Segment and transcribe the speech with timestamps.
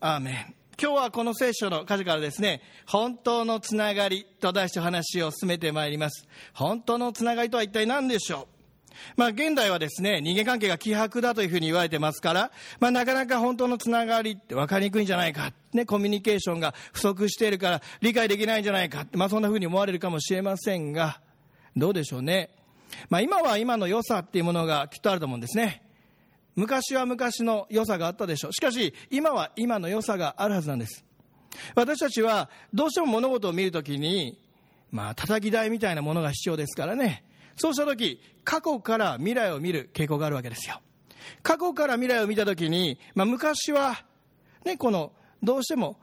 [0.00, 0.34] アーメン
[0.80, 8.60] 今日はこの聖書の箇所からですね本当のつながりと題して話を進めてまいります本当のつながりとは一体何でしょう？
[9.16, 12.50] まあ、現代はですね、人間関係が希薄だというふうに言われてますから、
[12.80, 15.52] まあ、なかなか本当のつながりって分かりにくいんじゃないか。
[15.72, 19.06] ね、コミュニケーションが不足しているから理解できないんじゃないか。
[19.12, 21.20] まあ、そんなふうに思われるかもしれませんが、
[21.76, 22.50] どうでしょうね。
[23.08, 25.82] まあ、今は今の良さっていうものがきっとあると思うんですね。
[26.56, 28.52] 昔は昔の良さがあったでしょう。
[28.52, 31.04] しかし、今は今の良さがあるはずなんです。
[31.74, 34.40] 私たちはどうしても物事を見るときに、
[34.90, 37.24] まあ、叩き台みたいなものが必要ですからね。
[37.56, 40.80] そうしたとき、過去から未来を見る傾向があるわけですよ。
[41.42, 44.04] 過去から未来を見たときに、まあ、昔は、
[44.64, 45.98] ね、この、どうしても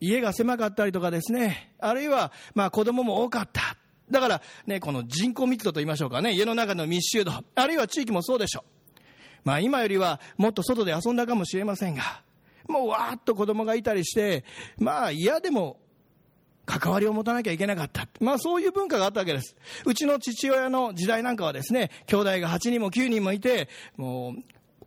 [0.00, 3.76] 家が狭かったりとかですね、あるいは、まあ、子供も多かった。
[4.10, 8.73] だから、ね、この人口密度と言いましょうかね、家の中の密集度、あるいは地域もそうでしょう。
[9.44, 12.22] まあ今よりはもっと外で遊んだかもしれませんが、
[12.68, 14.44] もうわーっと子供がいたりして、
[14.78, 15.78] まあ嫌でも
[16.66, 18.08] 関わりを持たなきゃいけなかった。
[18.20, 19.56] まあそういう文化があったわけです。
[19.84, 24.34] うちの父親の時代なんかはですね、兄弟が8人も9人もいて、もう、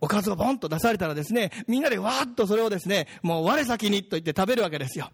[0.00, 5.10] おかずをボンと出されたらですね、みんなでわーっとそれをですね、もう我先にと言って食べるわけですよ。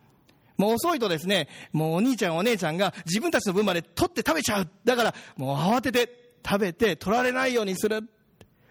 [0.57, 4.69] もう遅いとですね、もうお兄ちゃんお姉ちゃんが自分たちの分まで取って食べちゃう。
[4.85, 8.09] だからもう慌てて食べて取られないようにする。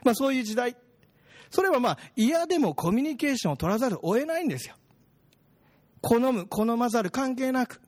[0.04, 0.76] まあそういう時代。
[1.50, 4.76] それはまあ嫌でもコミュニケーションを取らざるを得ないんですよ。
[6.02, 7.82] 好む、好まざる関係なく。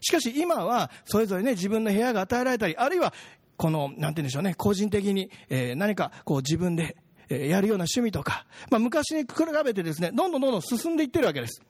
[0.00, 3.12] しかし今はそれぞれね自分の部屋が与えられたり、あるいは
[3.56, 6.96] この、なんて言うんでしょうね、個人的に、えー、何かこう自分で、
[7.28, 9.28] えー、やるような趣味とか、まあ昔に比
[9.64, 11.62] べてですね、どんどんどんどん進んでいってるわけです。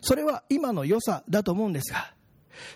[0.00, 2.12] それは今の良さだと思うんですが、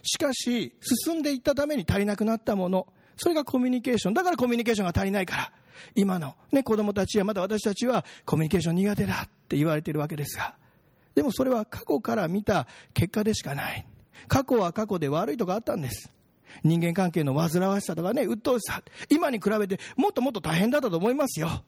[0.02, 0.72] しかし
[1.04, 4.14] 進んでいったために足りなくなったもの、それがコミュニケーション。
[4.14, 5.52] だからコミュニケーションが足りないから、
[5.94, 10.54] 今の、ね、子供たちやまた私たちはコミュニケーション苦手だって言われているわけですが、
[11.14, 13.86] でもそれは過去から見た結果でしかない。
[14.28, 16.10] 過去は過去で悪いとこあったんです。
[16.64, 21.64] 人間関係の煩わしさとかね、鬱陶しさ、今に比べてもっともっと大変だったと思いますよ。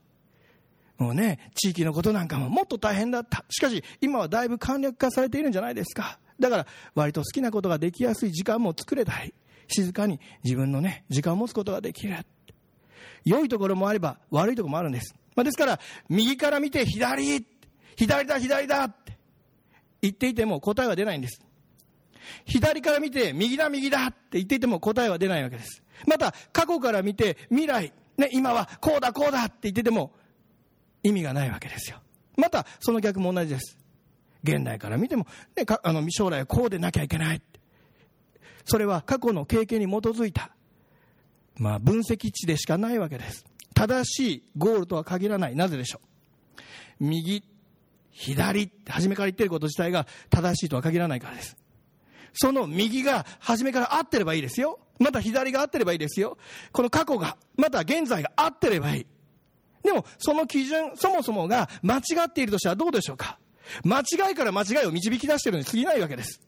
[0.99, 3.45] もうね、地域のことなんかももっと大変だった。
[3.51, 6.19] しかし、今はだいぶ簡略化されているんじゃないですか。
[6.39, 9.35] だから、割と好きなことができやすい時間も作れたり、
[9.69, 12.17] 静かに自分のね、時間を持つことができる。
[13.25, 15.15] 良いところもあれば悪いところもあるんです。
[15.35, 17.47] まあ、ですから、右から見て左、
[17.97, 19.17] 左だ、左だって
[20.03, 21.41] 言っていても答えは出ないんです。
[22.45, 25.83] 左から見て右だ、右だって言っていても答えは出ないわけです。
[26.07, 30.13] また、過去から見て未来、ね、今はこうだ、こうだって言ってても
[31.03, 31.99] 意味がないわけですよ。
[32.37, 33.79] また、その逆も同じです。
[34.43, 37.43] 現代から見ても、ね、あの将来はこうでなきゃいけない。
[38.65, 40.51] それは過去の経験に基づいた、
[41.57, 43.45] まあ、分析値でしかないわけです。
[43.75, 45.57] 正しいゴールとは限らない。
[45.57, 46.01] なぜでしょ
[47.01, 47.05] う？
[47.05, 47.43] 右、
[48.11, 51.57] 左初めから言ってること自体が正しいとは限らないからです。
[52.35, 54.79] その右が初めから合ってればいいですよ。
[54.99, 56.39] また左が合ってればいいですよ。
[56.73, 59.07] この過去が、また現在が合ってればいい。
[59.83, 63.39] でも、その基準、そもそもが間違っているとしたらどうでしょうか？
[63.85, 66.41] 間違いから間違いを導き出してるに過ぎないわけです。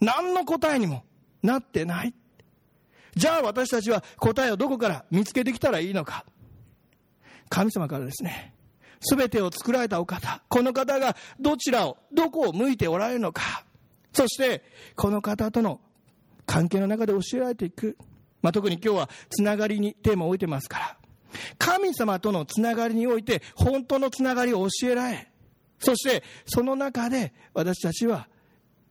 [0.00, 1.04] 何の答えにも
[1.42, 2.14] なってない。
[3.14, 6.24] じゃあ私たちは答えをどこから見つけてきたらいいのか。
[7.48, 8.54] 神様からですね、
[9.00, 13.64] すべてを作られたお方、この方がどちらを、どこを向いておられるのか。
[14.12, 14.62] そして、
[14.96, 15.80] この方との
[16.46, 17.96] 関係の中で教えられていく。
[18.42, 20.96] まあ、特に今日はつながりにテーマを置いてますから。
[21.58, 25.30] 神様とのつながりにおいて本当のつながりを教えられ、
[25.78, 28.28] そしてその中で私たちは、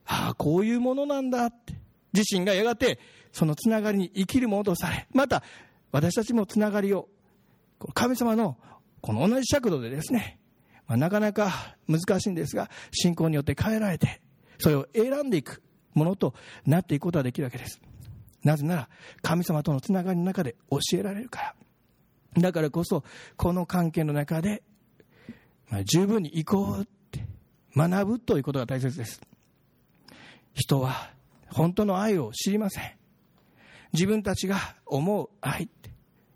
[0.05, 1.78] ああ、こういうものなんだって、
[2.13, 2.99] 自身がやがて
[3.31, 5.43] そのつながりに生きるものとされ、また
[5.91, 7.07] 私たちもつながりを、
[7.93, 8.57] 神様の
[9.01, 10.39] この同じ尺度でですね、
[10.87, 14.21] まあ、なかなか難しいんですが、信仰によって変えられて、
[14.59, 15.61] それを選んでいく
[15.93, 16.33] ものと
[16.65, 17.79] なっていくことができるわけです。
[18.43, 18.89] なぜなら、
[19.21, 21.55] 神様とのつながりの中で教えられるか
[22.35, 22.41] ら。
[22.41, 23.03] だからこそ、
[23.37, 24.63] この関係の中で、
[25.69, 27.25] まあ、十分に行こうって
[27.75, 29.21] 学ぶということが大切です。
[30.53, 31.11] 人は
[31.51, 32.91] 本当の愛を知りません。
[33.93, 35.89] 自分たちが思う愛って、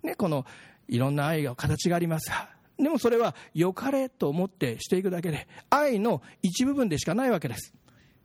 [0.03, 0.45] ね、この
[0.87, 7.73] いろんな愛が形がありますが、でもそれは良かれと思ってしていくだけで、愛の一部分でしかないわけです。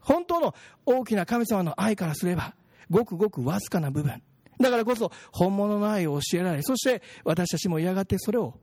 [0.01, 0.55] 本当の
[0.87, 2.55] 大きな神様の愛からすれば、
[2.91, 4.23] ごくごくわずかな部分。
[4.59, 8.59] だからこそ本物の愛を教えられ、そして私たちもやがってそれを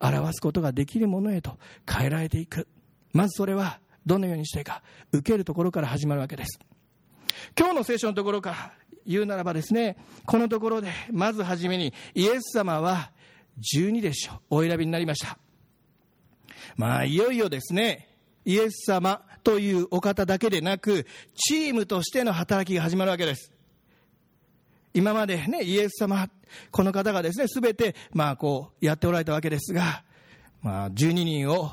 [0.00, 1.58] 表すことができるものへと
[1.90, 2.68] 変えられていく。
[3.12, 4.82] まずそれはどのようにしてか、
[5.12, 6.58] 受けるところから始まるわけです。
[7.58, 8.72] 今日の聖書のところか
[9.06, 9.96] 言うならばですね、
[10.26, 13.10] このところで、まずはじめに、イエス様は
[13.74, 14.40] 12でしょ。
[14.50, 15.38] お選びになりました。
[16.76, 18.08] まあ、いよいよですね、
[18.44, 23.52] イエス様というお方だけでなく、チームとしての働きが始まるわけです。
[24.92, 26.28] 今までね、イエス様、
[26.70, 30.04] この方がですね、すべて、まあこう、やっておられたわけですが、
[30.62, 31.72] まあ、12人を、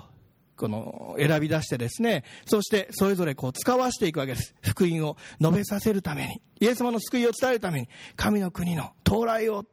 [0.62, 4.54] この、選び出してですね、そしてそれぞれこう使わしていくわけです。
[4.62, 9.66] 福音を述べさせるために、イエス様の救いを伝えるために、神の国の到来を、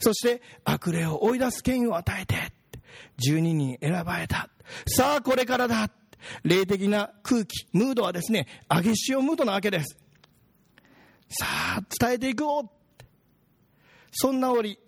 [0.00, 2.34] そして悪霊を追い出す権威を与えて、
[3.28, 4.48] 12人選ばれた。
[4.86, 5.90] さあ、これからだ。
[6.44, 9.98] 霊的な空気、ムードはですね、上げ潮ムードなわけです。
[11.28, 11.46] さ
[11.78, 12.68] あ、伝えていこう。
[14.12, 14.78] そんな折、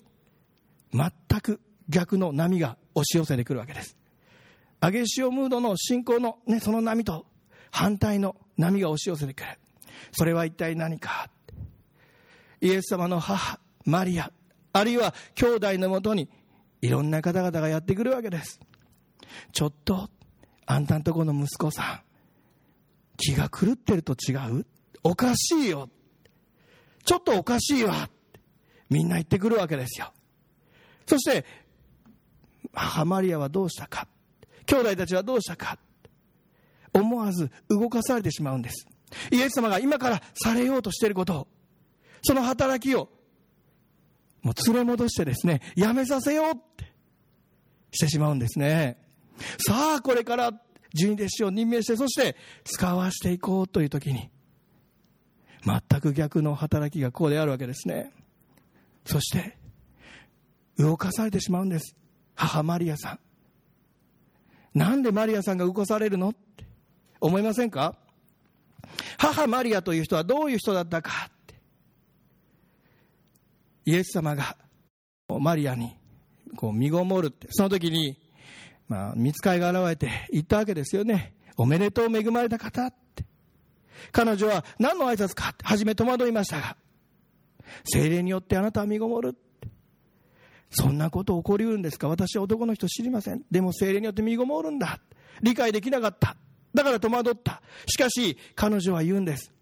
[0.93, 3.97] 全く逆の波が押し寄せてくるわけです。
[4.85, 7.25] 上げ潮ムードの信仰の、ね、その波と
[7.71, 9.49] 反対の波が押し寄せてくる。
[10.13, 11.31] それは一体何か？
[12.61, 14.31] イエス様の母、マリア、
[14.75, 16.29] あるいは兄弟のもとに
[16.83, 18.61] いろんな方々がやってくるわけです。
[19.53, 20.11] ちょっと、
[20.67, 22.01] あんたんとこの息子さん、
[23.17, 24.67] 気が狂ってると違う？
[25.03, 25.89] おかしいよ。
[27.05, 28.11] ちょっとおかしいわ。
[28.91, 30.13] みんな言ってくるわけですよ。
[31.07, 31.45] そして、
[32.73, 34.07] 母マリアはどうしたか？
[34.66, 35.78] 兄弟たちはどうしたか。
[36.93, 38.87] 思わず動かされてしまうんです。
[39.31, 41.49] イエス様が今からされようとしていることを、
[42.22, 43.08] その働きを
[44.43, 46.93] もう連れ戻してですね、やめさせようって
[47.90, 48.99] してしまうんですね。
[49.66, 50.52] さあ、これから
[50.93, 54.31] 十二弟子を任命して、そして使わしていこうという時に、
[55.64, 58.12] 全く逆の働きがこうであるわけですね。
[59.06, 59.56] そして、
[60.76, 61.96] 動かされてしまうんです。
[62.34, 63.19] 母マリアさん。
[64.75, 66.65] なんでマリアさんが動かされるのって
[67.21, 67.94] 思いませんか？
[69.17, 71.55] 母マリアという人はどういう人だったかって。
[73.87, 74.56] イエス様が
[75.29, 75.97] マリアに
[76.56, 78.19] こう身ごもるって、その時に、
[78.88, 81.35] まあ、見つかいが現れて言ったわけですよね。
[81.56, 83.25] おめでとう恵まれた方って。
[84.12, 86.76] 彼女は何の挨拶かって初め戸惑いましたが、
[87.85, 89.38] 精霊によってあなたは身ごもるって。
[90.75, 92.09] そんなこと起こりうるんですか？
[92.09, 93.43] 私は男の人知りません。
[93.50, 95.00] でも精霊によって身ごもるんだ。
[95.41, 96.37] 理解できなかった。
[96.75, 97.62] だから戸惑った。
[97.87, 99.53] しかし、彼女は言うんです。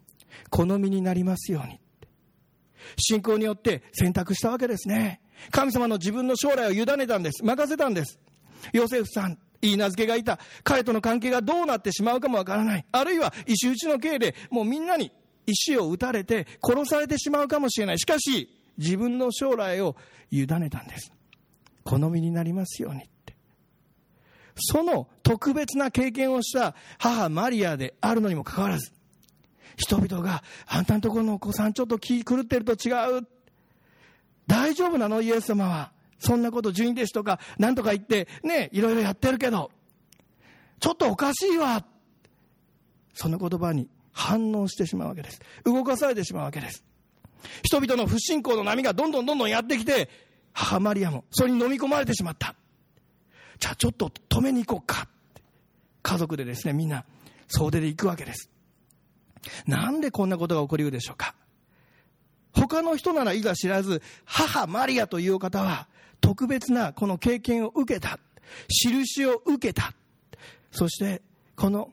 [0.49, 1.79] 好みになりますように。
[2.99, 5.21] 信仰によって選択したわけですね。
[5.51, 7.45] 神様の自分の将来を委ねたんです。
[7.45, 8.19] 任せたんです。
[8.73, 10.39] ヨセフさん、いい名付けがいた。
[10.65, 12.85] 彼との関係がどうなってしまうかもわからない。
[12.91, 15.13] あるいは石打ちの刑でもうみんなに
[15.47, 17.99] 石を打たれて殺されてしまうかもしれない。
[17.99, 18.49] しかし、
[18.79, 19.97] 自分の将来を
[20.31, 21.13] 委ねたんです。
[21.85, 23.37] 好みになりますようにって。
[24.57, 28.93] その特別な経験をした母マリアであるのにもかかわらず、
[29.77, 33.27] 人々が、あんたのところのお子さんちょっと気狂ってると違う。
[34.47, 35.93] 大丈夫なのイエス様は。
[36.19, 39.73] そんなこと順位弟子とか何とか言ってね、いろいろやってるけど、
[40.79, 41.85] ちょっとおかしいわ。
[43.13, 45.41] その言葉に反応してしまうわけです。
[45.65, 46.85] 動かされてしまうわけです。
[47.63, 50.09] 人々の不信仰の波がどんどんどんどんやってきて、
[50.53, 52.55] 母マリアもそれに飲み込まれてしまった。
[53.59, 55.09] じゃあちょっと止めに行こうか。
[56.03, 57.05] 家族でですね、みんな
[57.49, 58.51] 総出で行くわけです。
[59.67, 61.35] なんでこんなことが起こりうるでしょうか
[62.53, 65.89] 他の人ならいざ知らず、母マリアという方は
[66.21, 68.19] 特別なこの経験を受けた。
[68.69, 69.95] 印を受けた。
[70.71, 71.23] そして
[71.57, 71.91] この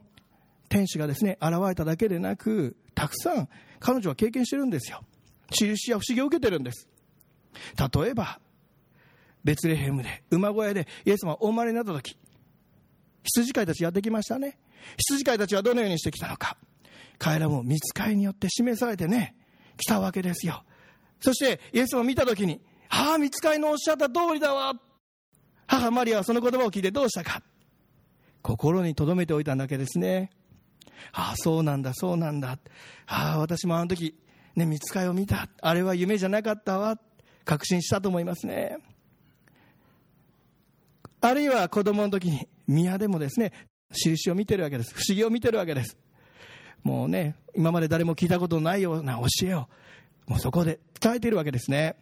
[0.70, 5.04] 天使がですね、現れただけでなく、たくさん彼女は経験してるんですよ。
[5.52, 6.88] 印や不思議を受けてるんです。
[7.94, 8.40] 例えば、
[9.44, 12.18] ベツレヘムで、馬小屋でイエス様がお生まれになった時、
[13.24, 14.58] 羊飼いたちやってきましたね。
[14.98, 16.58] 羊飼いたちはどのようにしてきたのか。
[17.18, 19.36] 彼らも見つかりによって示されてね、
[19.78, 20.64] 来たわけですよ。
[21.20, 24.74] そして、イエスを見たときに、はあ、見つかりのおっしゃった通りだわ。
[25.68, 27.44] 母マリアはその言葉を聞いてどうしたか。
[28.42, 30.32] 心に留めておいただけですね。
[31.12, 32.58] ああ、そうなんだ、そうなんだ。
[33.06, 34.16] ああ、私もあの時、
[34.56, 35.48] ね、見つかりを見た。
[35.62, 37.00] あれは夢じゃなかったわ。
[37.46, 38.78] 確信したと思いますね。
[41.22, 43.52] あるいは子供の時に宮でもですね、
[43.92, 44.94] 印を見てるわけです。
[44.94, 45.98] 不思議を見てるわけです。
[46.84, 49.68] もうね、今まで誰も聞いたことないような教えを、
[50.28, 51.96] もうそこで伝えているわけですね。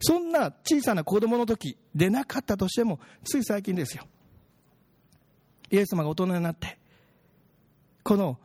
[0.00, 4.04] そんな小さな子供の時でなかったとしても、つい最近ですよ。
[5.70, 6.78] イエス様が大人になって、
[8.02, 8.38] この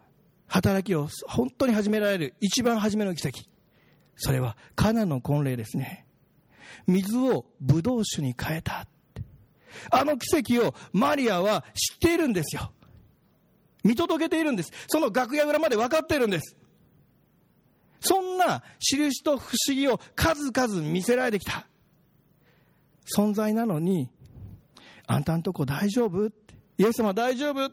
[0.49, 3.39] 働きを本当に始められる一番初めの奇跡。
[4.17, 6.05] それはカナの婚礼ですね。
[6.87, 8.85] 水をブドウ酒に変えた。
[9.91, 12.73] あの奇跡をマリアは知っているんですよ。
[13.83, 14.71] 見届けているんです。
[14.87, 16.57] その楽屋裏まで分かっているんです。
[18.01, 21.67] そんな印と不思議を数々見せられてきた
[23.15, 24.09] 存在なのに、
[25.05, 26.27] あんたんとこ大丈夫？
[26.27, 26.31] イ
[26.83, 27.71] エス様大丈夫？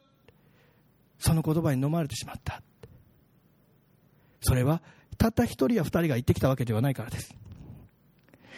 [1.18, 2.62] その言葉に飲まれてしまった
[4.40, 4.82] それは
[5.18, 7.34] たった一人や二人が言ってきたわけではないからです。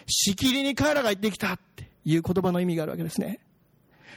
[0.06, 3.40] しきりに彼らが言ってきたっていう言葉の意味があるわけですね。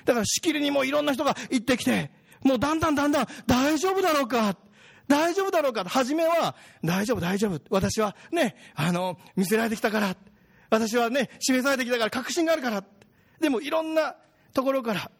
[0.05, 2.11] だからしきりにもういろんな人が言ってきて
[2.43, 4.55] もうだんだんだんだん大丈夫だろうか
[5.07, 10.15] 大丈夫だろうか初めは大丈夫大丈夫私はねあの見せられてきたから
[10.69, 12.83] 私はね示されてきたから確信があるから
[13.39, 14.15] でもいろんな
[14.53, 15.11] ところから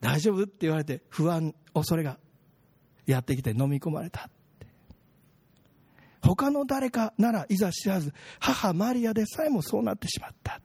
[0.00, 2.18] 大丈夫って言われて不安恐れが
[3.06, 4.28] やってきて飲み込まれた。
[6.36, 10.60] 他の誰かならいざ知らず母マリアでさえもそうなってしまった。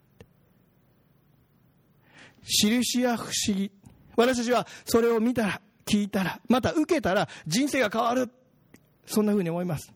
[2.43, 3.71] 印や不思議。
[4.17, 8.29] 私たちはそれを見たら聞いたらまた受けたら人生が変わる。
[9.05, 9.93] そんなふうに思います。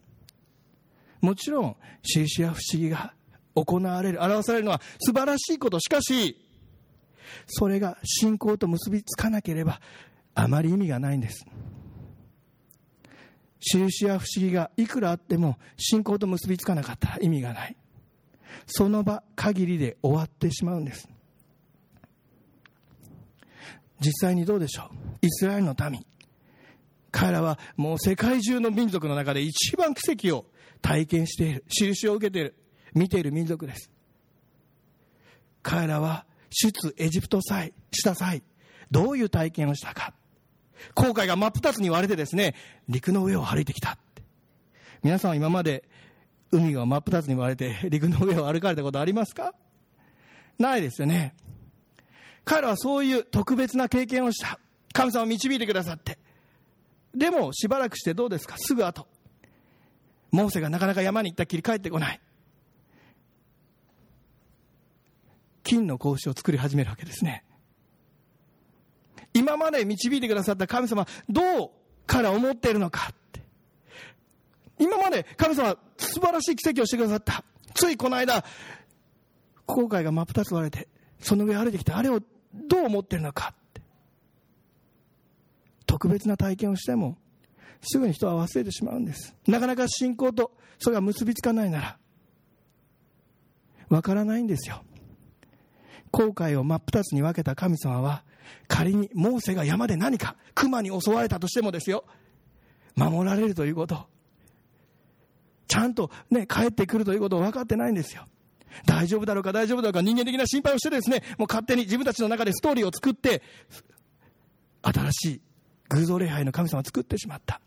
[1.19, 3.13] もちろん印や不思議が
[3.53, 6.37] 行われる表されるのは素晴らしいことしかし
[7.47, 9.81] それが信仰と結びつかなければ
[10.35, 11.45] あまり意味がないんです。
[13.59, 17.75] 印や不思議がいくらあっても信仰と結びつかなかったら意味がない。
[18.65, 21.07] その場限りで終わってしまうんです。
[23.99, 25.25] 実際にどうでしょう？
[25.25, 26.05] イスラエルの民。
[27.11, 30.45] 彼らはもう世界中の民族の中で一番奇跡を
[30.81, 31.65] 体験している。
[31.67, 32.55] 印を受けている。
[32.93, 33.89] 見ている民族です。
[35.63, 38.43] 彼らは出エジプト際した際
[38.91, 40.13] どういう体験をしたか。
[40.93, 42.55] 航海が真っ二つに割れてですね
[42.87, 43.97] 陸の上を歩いてきた
[45.03, 45.83] 皆さんは今まで
[46.51, 49.53] 海が真っ二つに割れて陸の上を歩かれたことありますか？
[50.57, 51.35] ないですよね。
[52.45, 54.59] 彼らはそういう特別な経験をした。
[54.93, 56.17] 神様を導いてくださって。
[57.13, 58.55] でもしばらくしてどうですか？
[58.57, 59.05] すぐ後。
[60.31, 62.19] モーセがなかなか山に行ったっきり帰ってこない。
[65.63, 67.43] 金の格子を作り始めるわけですね。
[69.37, 71.71] 今まで導いてくださった神様どう
[72.07, 73.41] から思っているのかって。
[74.79, 77.43] 今まで神様素晴らしい奇跡をしてくださった。
[77.75, 78.43] ついこの間
[79.67, 80.87] 後悔が真っ二つ割れて
[81.19, 82.19] その上歩いてきてあれを
[82.53, 83.81] どう思ってるのかって。
[85.85, 87.17] 特別な体験をしても
[87.81, 89.35] すぐに人は忘れてしまうんです。
[89.47, 91.97] なかなか信仰とそれが結びつかないなら
[93.89, 94.83] わからないんですよ。
[96.09, 98.23] 後悔を真っ二つに分けた神様は
[98.67, 102.05] 仮にモーセが山で何か熊に襲われたとしてもですよ。
[102.95, 104.07] 守られるということ。
[105.67, 108.25] ちゃんとね帰ってくるということを分かってないんですよ。
[108.85, 113.41] 大丈夫だろうか大丈夫だろうか人間的な心配をしてですねもう勝手に自分たちの中でストーリーを作って
[114.81, 115.41] 新しい
[115.89, 117.61] 偶像礼拝の神様を作ってしまった。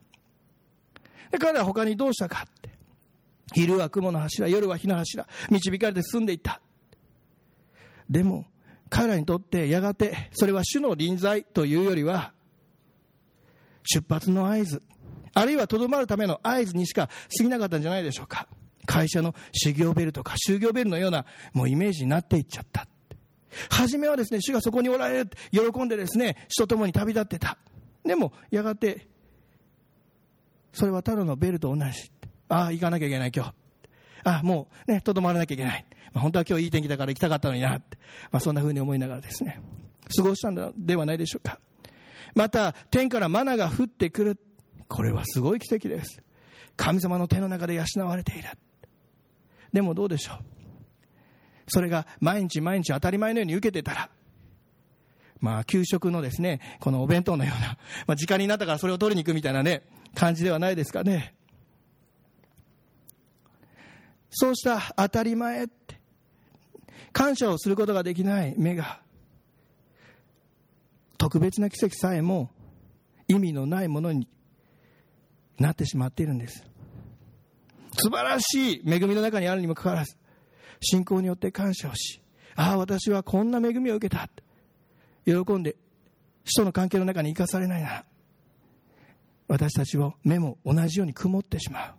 [1.31, 2.71] で彼らは他にどうしたかって。
[3.53, 6.61] 昼は雲の柱夜は火の柱導かれて進んでいった。
[8.09, 8.47] でも
[8.91, 12.33] 彼らにとってやがてそれは主の臨在というよりは
[13.85, 14.83] 出発の合図
[15.33, 18.49] あるいはとどまるための合図にしか過ぎなかったんじゃないでしょうか。
[18.87, 22.87] 会社の修行ベルとか就業ベルのようなもうイメージになっていっちゃった。
[23.71, 27.59] 初めはですね主がそこにおられる喜んでですね主と共に旅立ってた。
[28.05, 29.07] でもやがて
[30.73, 32.11] それはただのベルと同じ。
[32.49, 33.60] ああ行かなきゃいけない今日。
[34.25, 37.99] あもうねとどまらなきゃいけないまあ、本当は今日いい天気だから行きたかったのになって、
[38.31, 39.61] まあ、そんな風に思いながらですね、
[40.17, 41.61] 過ごしたのではないでしょうか。
[42.35, 44.39] また、天からマナが降ってくる。
[44.89, 46.23] これはすごい奇跡です。
[46.77, 48.49] 神様の手の中で養われている。
[49.73, 50.39] でもどうでしょう。
[51.69, 54.11] それが毎日毎日当たり前のように受けてたら、
[55.39, 59.83] まあ、給食のですね、このお弁当のような、まあ、時間になったからそれを取りに行くみたいなね、
[60.15, 61.35] 感じではないですかね。
[64.31, 66.01] そうした当たり前って、
[67.13, 69.01] 感謝をすることができない目が。
[71.19, 72.51] 特別な奇跡さえも
[73.29, 74.27] 意味のないものに
[75.59, 76.65] なってしまっているんです。
[77.99, 80.17] 素晴らしい恵みの中にあるにもかかわらず
[80.81, 82.23] 信仰によって感謝をし
[82.57, 84.31] ああ私はこんな恵みを受けた。
[85.27, 85.77] 喜んで
[86.45, 88.05] 人の関係の中に生かされないなら
[89.49, 91.95] 私たちを目も同じように曇ってしまう。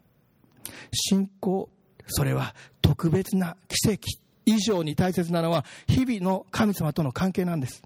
[0.94, 1.70] 信仰
[2.08, 4.00] それは特別な奇跡
[4.46, 7.82] 以上に大切なのは日々の神様との関係なんです。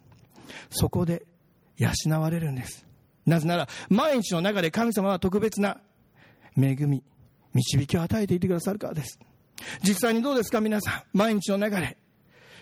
[0.69, 1.25] そこで
[1.77, 1.89] 養
[2.21, 2.85] われるんです。
[3.25, 5.79] なぜなら毎日の中で神様は特別な
[6.57, 7.03] 恵み
[7.53, 9.19] 導きを与えていてくださるからです。
[9.83, 11.03] 実際にどうですか皆さん。
[11.13, 11.97] 毎日の中で。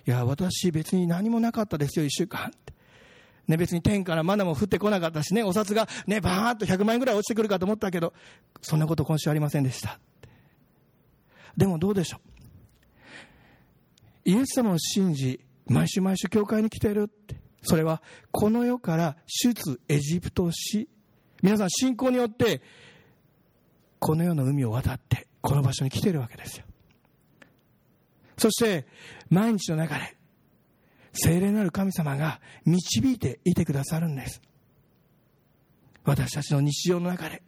[0.06, 2.52] いや私別に何もなかったですよ1週間
[3.48, 8.14] ね、別に天からマナも降ってこなかったしね、お札がね、バーッと100万円ぐらい落ちてくるかと思ったけど、
[8.62, 10.00] そんなこと今週ありませんでした。
[11.58, 12.20] でもどうでしょ
[14.26, 14.30] う？
[14.30, 17.36] イエス様を信じ、毎週毎週教会に来てるって。
[17.62, 20.90] それは、この世から出エジプトし、
[21.42, 22.62] 皆さん信仰によって
[24.00, 26.66] この世の海を渡ってこの場所に来てるわけですよ。
[28.38, 28.88] そして
[29.30, 30.18] 毎日の中で
[31.14, 34.42] 聖霊なる神様が導いていてくださるんです。
[36.06, 37.44] 私たちの日常の中で。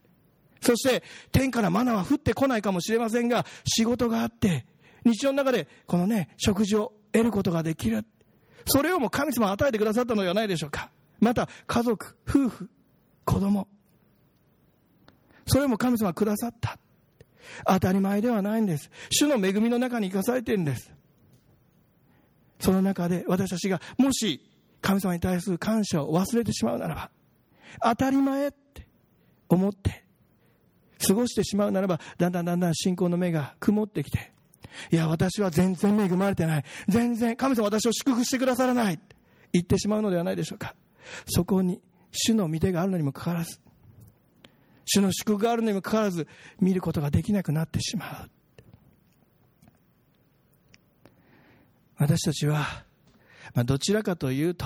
[0.61, 4.65] そして天からマナは降ってこないかもしれませんが仕事があって
[5.03, 8.05] 日常の中でこのね食事を得ることができる。
[8.67, 10.89] それをも神様が与えてくださったのではないでしょうか。
[11.19, 12.69] また家族夫婦
[13.23, 13.67] 子供。
[15.45, 16.79] それも神様くださった。
[17.67, 18.89] 当たり前ではないんです。
[19.11, 20.91] 主の恵みの中に生かされているんです。
[22.59, 24.41] その中で私たちがもし
[24.81, 27.11] 神様に対する感謝を忘れてしまうならば
[27.81, 28.87] 当たり前って
[29.49, 30.04] 思って
[31.05, 34.31] 過ごしてしまうならばだんだんだんだん信仰の目が曇ってきて
[34.91, 36.63] いや私は全然恵まれてない。
[36.87, 38.99] 全然神様私を祝福してくださらない。
[39.53, 40.75] 言ってしまうのではないでしょうか。
[41.27, 43.59] そこに主の御手があるのにもかかわらず
[44.85, 46.27] 主の祝福があるのにもかかわらず
[46.59, 48.29] 見ることができなくなってしまう。
[51.97, 52.83] 私たちは、
[53.53, 54.65] まあ、どちらかというと、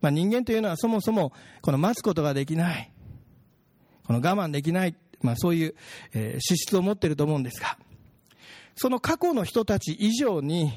[0.00, 2.92] まあ、人間というのはそもそもこの待つことができない。
[4.04, 5.74] この我慢できない、まあ、そういう、
[6.14, 7.78] えー、資質を持っていると思うんですが
[8.74, 10.72] その過去の人たち以上に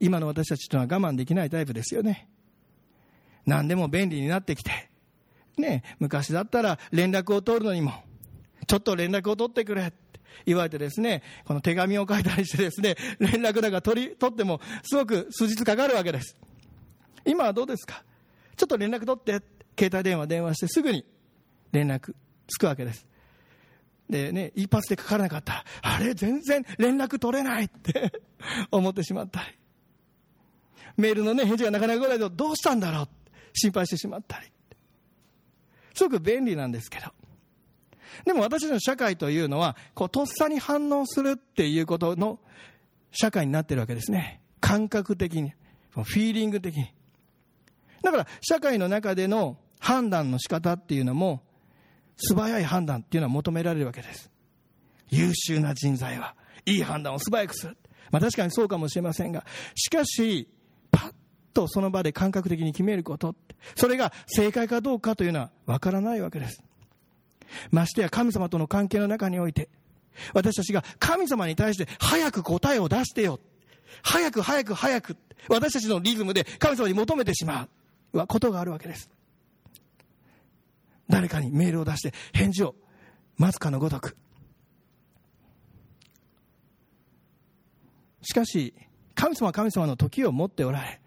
[0.00, 2.28] 今の私たちというのは我慢できないタイプですよね
[3.44, 4.90] 何でも便利になってきて
[5.58, 7.94] ね、昔だったら連絡を取るのにも、
[8.66, 16.36] ちょっと連絡を取ってくれって言われてですね、この手紙を書いたりしてですね、連絡だが取り、取ってもすごく数日かかるわけです。
[17.24, 18.04] 今はどうですか？
[18.54, 19.42] ちょっと連絡取って、
[19.78, 21.06] 携帯電話電話してすぐに
[21.72, 22.14] 連絡
[22.48, 23.06] つくわけです。
[24.08, 28.12] でね、一発でかからなかったら、あれ、全然連絡取れないって
[28.70, 29.46] 思ってしまったり。
[30.96, 33.12] メールのね、返事がなかなか来ないとどうしたんだろうって
[33.54, 34.46] 心配してしまったり。
[35.94, 37.12] すごく便利なんですけど。
[38.24, 42.38] でも私の社会というのは、こう、とっさに反応するっていうことの
[43.10, 44.40] 社会になってるわけですね。
[44.60, 45.52] 感覚的に、
[45.90, 46.92] フィーリング的に。
[48.02, 51.42] だから、社会の中での判断の仕方っていうのも、
[52.16, 54.30] 素早い判断っていうのは求められるわけです。
[55.08, 57.76] 優秀な人材は、いい判断を素早くする。
[58.10, 60.48] まあ確かにそうかもしれませんが、しかし、
[60.90, 61.12] パッ
[61.52, 63.34] とその場で感覚的に決めること、
[63.76, 66.62] それが正解かどうかというのはわからないわけです。
[67.70, 69.68] ましてや神様との関係の中において、
[70.32, 73.40] 私たちが神様に対して早く答えを出してよ。
[74.02, 75.16] 早く早く早く。
[75.48, 77.68] 私たちのリズムで神様に求めてしま
[78.12, 79.10] うことがあるわけです。
[81.08, 82.74] 誰かにメールを出して返事を
[83.36, 84.16] 待つかのごとく。
[88.22, 88.74] しかし、
[89.14, 91.00] 神様は神様の時を持っておられ、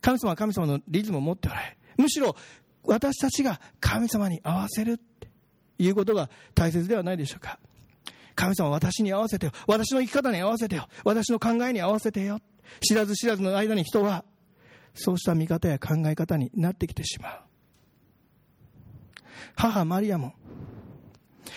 [0.00, 2.34] 神様は神様のリズムを持っておられ、むしろ
[2.84, 5.28] 私たちが神様に合わせるって
[5.78, 7.58] いうことが大切ではないでしょうか。
[8.34, 9.52] 神様私に合わせてよ。
[9.66, 10.88] 私の生き方に合わせてよ。
[11.04, 12.40] 私の考えに合わせてよ。
[12.80, 14.24] 知らず知らずの間に人は、
[14.94, 17.40] そうした見方や考え方になってきてしまう。
[19.54, 20.34] 母マリアも、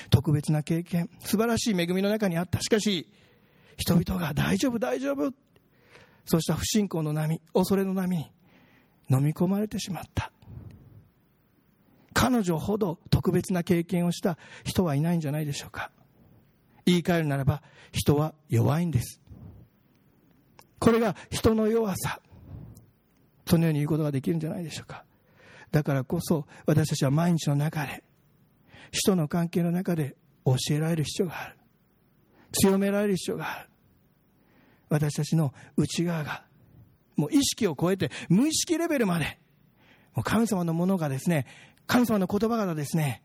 [0.10, 2.62] 特別な経験、素晴らしい恵みの中にあった。
[2.62, 3.10] しかし、
[3.78, 5.34] 人々が大丈夫、大丈夫。
[6.26, 8.32] そうした不信仰の波、恐れの波に
[9.10, 10.32] 飲み込まれてしまった。
[12.14, 15.92] 彼女ほど特別な経験をした人はいないんじゃないでしょうか。
[16.86, 17.62] 言い換えるならば
[17.92, 19.22] 人は弱いんです。
[20.80, 22.22] これが人の弱さ。
[23.46, 25.06] そのように言うことができるんじゃないでしょうか。
[25.72, 28.04] だからこそ私たちは毎日の中で
[28.92, 31.58] 人の関係の中で教えられる必要がある
[32.54, 33.70] 強められる必要がある
[34.90, 36.48] 私たちの内側が
[37.18, 39.40] もう意識を超えて、無意識レベルまで、
[40.14, 41.46] もう神様のものがですね、
[41.88, 43.24] 神様の言葉がですね、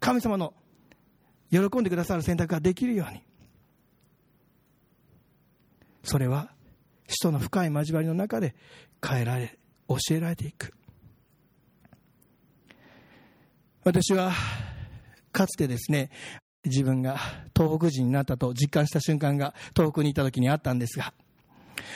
[0.00, 0.54] 神様の
[1.50, 3.22] 喜んでくださる選択ができるように。
[6.02, 6.50] それは、
[7.08, 8.56] 使徒の深い交わりの中で
[9.06, 10.72] 変えられ、教えられていく。
[13.86, 14.32] 私は、
[15.30, 16.10] かつてですね、
[16.64, 17.18] 自分が
[17.54, 21.14] 東北人になったと実感した瞬間が東北にいた時にあったんですが、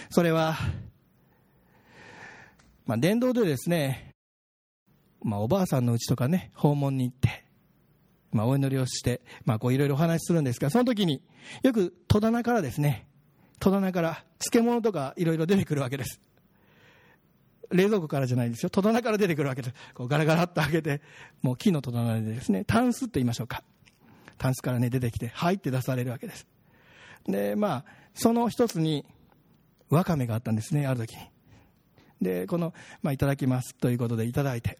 [0.08, 0.56] それは
[2.86, 4.14] まあ、電動でですね、
[5.24, 7.44] まあ、おばあさんの家とかね、訪問に行って、
[8.30, 11.24] まあ、お祈りをして、いろいろお話しするんですが、その時に、
[11.64, 13.08] よく戸棚からですね、
[13.58, 16.20] 戸棚から漬物とかいろいろ出てくるわけです。
[17.70, 18.70] 冷蔵庫からじゃないですよ。
[18.70, 19.74] 戸棚から出てくるわけです。
[19.94, 21.00] こうガラガラっと開けて、
[21.42, 23.62] もう木の戸棚でですね、タンスって言いましょうか。
[24.38, 26.46] タンスからね、出てきて、入って出されるわけです。
[27.26, 29.04] で、まあ、その一つに、
[29.90, 31.22] わかめがあったんですね、ある時に。
[32.22, 34.78] で、この、まあ、いただきますということでいただいて、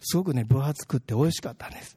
[0.00, 1.96] すごくね、分厚くって美味しかったんです。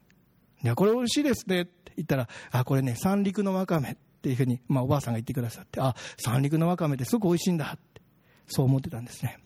[0.64, 8.02] いや、これ美味しいですねって言ったら、あ、これね、三陸のわかめっていうふうに、まあおばあさんが言ってくださって、あ、三陸のわかめってすごく美味しいんだって、
[8.48, 9.38] そう思ってたんですね。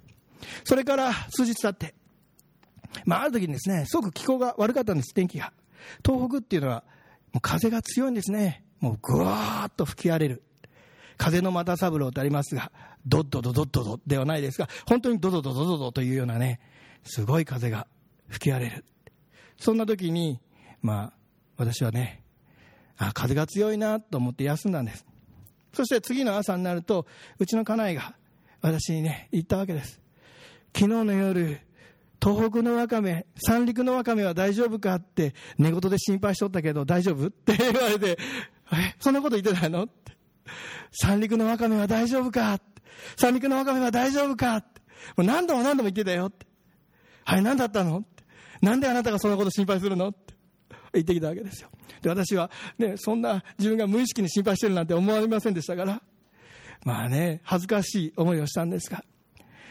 [0.63, 1.95] それから数日経って、
[3.06, 5.54] まあある時にですね、すごく気候が悪かったんです、天気が。
[6.06, 6.84] 東北っていうのは、
[7.34, 8.63] もう風が強いんですね。
[8.80, 10.43] もうぐわーっと吹き荒れる。
[11.17, 12.71] 風の又三郎ってありますが、
[13.06, 16.60] ドッドドドッドドではないですが、本当にドドドドドドというようなね、
[17.04, 17.88] すごい風が
[18.28, 18.86] 吹き荒れる。
[19.58, 20.39] そんな時に、
[20.82, 21.13] まあ、
[21.58, 22.23] 私はね、
[22.97, 25.06] あ、風が強いなと思って休んだんです。
[25.73, 27.06] そして次の朝になると、
[27.38, 28.15] うちの家内が
[28.62, 29.99] 私にね、言ったわけです。
[30.75, 31.60] 昨日の夜、
[32.21, 38.17] 東北のわかめ、三陸のわかめは大丈夫かって寝言で心配しとったけど大丈夫って 言われて、
[38.73, 39.84] え、そんなこと言ってないの？
[39.84, 40.13] って。
[40.91, 42.82] 三陸のわかめは大丈夫かって
[43.15, 44.82] 三陸のわかめは大丈夫かって
[45.15, 46.45] もう何度も何度も言ってたよって。
[47.23, 47.99] はい、何だったの？
[47.99, 48.23] って。
[48.62, 50.10] なんであなたがそんなこと心配するの？
[50.10, 50.34] って
[50.93, 51.69] 言ってきたわけですよ。
[52.01, 56.01] で、私はね、そんな自分が無意識に心配してるなんて思われませんでしたから、
[56.84, 59.03] まあね、恥ずかしい思いをしたんですが、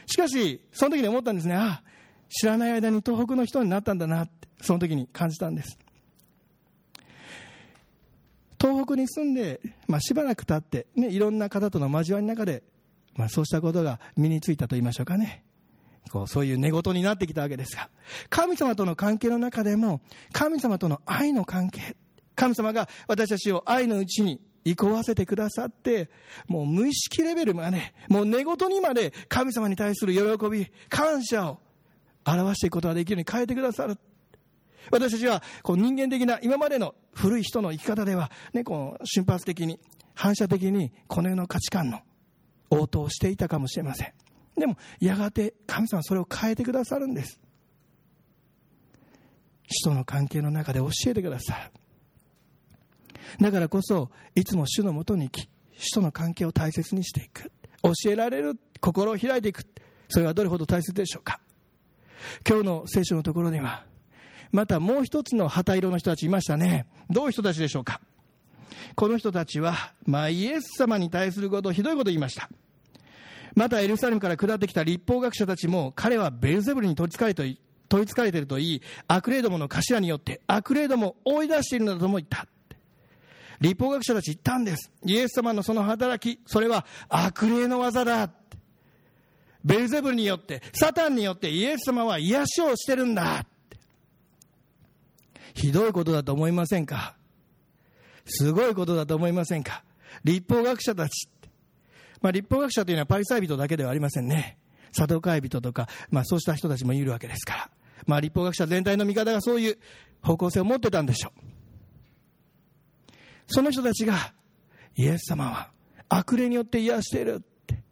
[0.08, 1.82] しかし、その時に思ったんですね、ああ、
[2.28, 5.78] 知らない間に東北の人になったんだなって、その時に感じたんです。
[8.60, 12.62] 東北に住んで、まあ、しばらく経って、ね、いろんな方との交わりの中で、
[13.14, 15.44] まあ、そうしたことが身についたと言いましょうかね。
[16.10, 17.90] こうそういう寝言になってきたわけですが、
[18.30, 20.00] 神様との関係の中でも、
[20.32, 21.96] 神様との愛の関係、
[22.34, 26.10] 神様が私たちを愛のうちに憩わせてくださって、
[26.46, 31.60] もう無意識レベルまで、もう寝言にまで神様に対する喜び、感謝を
[32.26, 33.96] 表していくことができるように変えてくださる。
[34.90, 39.78] 私たちはこう人間的な今までの古い人の生き方では、ね、こう瞬発的に、
[40.14, 42.00] 反射的にこの世の価値観の
[42.70, 44.12] 応答をしていたかもしれません。
[44.56, 47.38] でも、やがて神様はそれを変えてくださるんです。
[49.62, 51.70] 人の関係の中で教えてくださる。
[53.40, 57.52] だからこそ、いつも主のもとに行き、人の関係を大切にしていく。
[57.82, 59.64] 教えられる、心を開いていく。
[60.08, 61.40] それはどれほど大切でしょうか。
[62.48, 63.84] 今日の聖書のところには、
[64.50, 66.86] またもう一つの旗色の人たちいましたね。
[67.10, 68.00] どういう人たちでしょうか。
[68.94, 72.48] この人たちは、まあ、イエス様に対することひどいことを言いました。
[73.54, 77.42] またエルサレムから下ってきた立法学者たちも、彼はベルゼブルに取りつかれと
[77.88, 82.46] 取りつかれていると言い、悪霊どもの頭によって悪霊どもを追い出しているのだとも言った。
[83.60, 84.92] 立法学者たち言ったんです。
[85.04, 88.30] イエス様のその働き、それは悪霊の技だ。
[89.64, 93.44] ベルゼブによって、サタンによってイエス様は癒しをしてるんだ。
[95.54, 97.16] ひどいことだと思いませんか？
[98.24, 99.82] すごいことだと思いませんか？
[100.22, 101.28] 立法学者たち。
[102.20, 104.56] まあ、立法学者というのはパリサイ人だけではありませんね。
[104.96, 107.70] 佐渡会人とか、まあ、そうした人たちもいるわけですから。
[108.06, 109.78] まあ、立法学者全体の見方がそういう
[110.22, 111.40] 方向性を持ってたんでしょう。
[113.48, 114.32] その人たちが、
[114.94, 115.70] イエス様は
[116.08, 117.82] 悪霊によって癒しているって。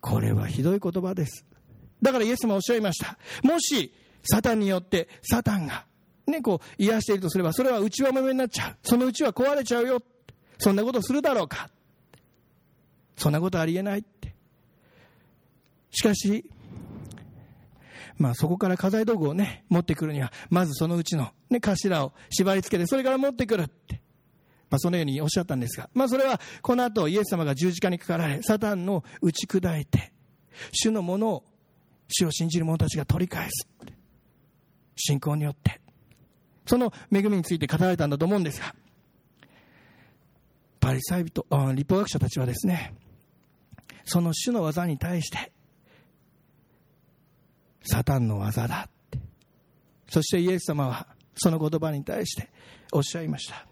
[0.00, 1.44] これはひどい言葉です。
[2.02, 3.18] だからイエス様はおっしゃいました。
[3.42, 5.84] もし、サタンによって、サタンが、
[6.26, 8.76] ね、こう、癒しているとすれば、それは内輪もめになっちゃう。
[8.82, 10.02] その内は壊れちゃうよ。
[10.58, 11.70] そんなことするだろうか。
[13.16, 14.34] そんなことありえないって。
[15.90, 16.44] しかし、
[18.18, 24.00] まあそこから家財道具をね、持ってくるには、まずそのうちのね、頭を縛り付けて、それから持ってくるって。
[24.70, 30.12] まあそのようにおっしゃったんですが、まあそれはこの後イエス様が十字架にかかられ、サタンの打ち砕いて、
[30.72, 31.44] 主のものを、
[32.08, 33.68] 主を信じる者たちが取り返す。
[34.96, 35.80] 信仰によって。
[36.66, 38.74] その恵みについて語られたんだと思うんですが、
[40.80, 42.94] パリサイ人、立法学者たちはですね、
[44.04, 45.52] その主の技に対して、
[47.82, 49.18] サタンの技だって。
[50.08, 52.50] そしてイエス様はその言葉に対して
[52.92, 53.66] おっしゃいました。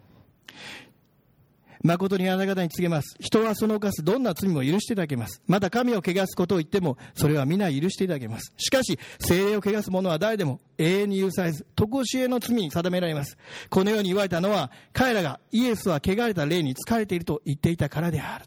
[1.82, 3.16] 誠にあなた方に告げます。
[3.20, 5.42] 人はその犯すどんな罪も許していただけます。
[5.46, 8.52] また神を汚すことを言っても、それは皆許していただけます。
[8.56, 13.36] しかし、精霊を汚す者は誰でも永遠に許されず、常しえの罪に定められます。
[13.70, 18.46] このように言われたのは、彼らがイエスは汚れた霊に疲れていると言っていたからである。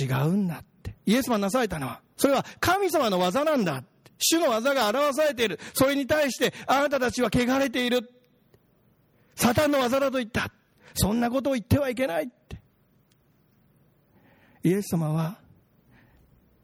[0.00, 0.75] 違うんだって。
[1.06, 3.82] イエスはなされたのは、それは神様の技なんだ。
[4.18, 5.60] 主の技が表されている。
[5.74, 8.08] それに対して、あなたたちは汚れている。
[9.34, 10.50] サタンの技だと言った。
[10.94, 12.58] そんなことを言ってはいけないって。
[14.62, 15.38] イエス様は、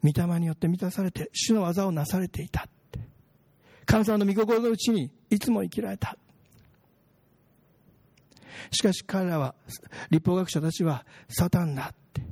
[0.02, 2.98] 御霊によって満たされて、主の技をなされていたって。
[3.84, 6.16] 神様の御心のうちにいつも生きられた。
[8.70, 9.54] しかし彼らは、
[10.10, 12.22] 立法学者たちは、サタンだって。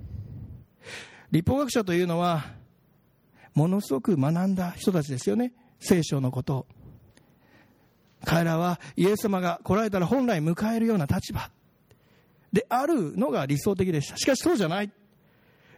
[1.30, 2.44] 立法学者というのは、
[3.54, 5.52] ものすごく学んだ人たちですよね。
[5.78, 6.66] 聖書のことを。
[8.24, 11.50] 彼らはイエス様が来られたら本来迎えるような立場
[12.52, 14.16] であるのが理想的でした。
[14.16, 14.90] しかしそうじゃない。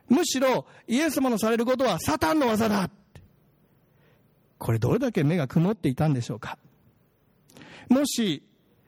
[0.08, 2.90] むしろイエス様のされることはサタンの技だ。
[4.58, 6.58] これどれだけ目が曇っていたんでしょうか。
[7.88, 8.42] もし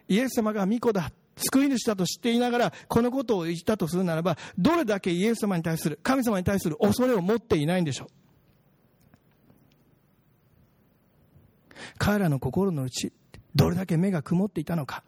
[0.09, 8.09] イエス様が御子だ、救い主だと知っていながらこのことを言ったとするならば、どれだけイエス様に対する、神様に対する恐れを持っていないんでしょう。
[11.99, 13.13] 彼らの心の内、
[13.55, 15.05] どれだけ目が曇っていたのか。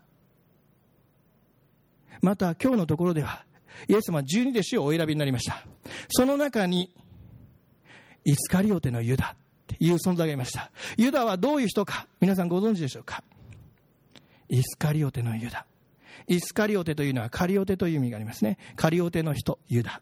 [2.23, 3.45] また今日のところでは、
[3.89, 5.65] イエス様は十二弟子をお選びになりました。
[6.09, 6.93] その中に、
[8.25, 9.37] イスカリオテのユダっ
[9.67, 10.71] ていう存在がいました。
[10.97, 13.23] ユダはどういう人か、皆さんご存知でしょうか
[14.49, 15.67] イスカリオテのユダ。
[16.29, 18.59] イスカリオテというのはカリオテという意味がありますね。
[18.77, 20.01] カリオテの人、ユダ。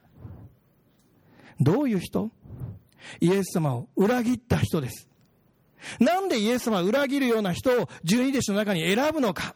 [1.61, 2.31] どういう人？
[3.21, 5.09] イエス様を裏切った人です。
[6.01, 9.55] なんでイエス様は裏切るような人を十二弟子の中に選ぶのか？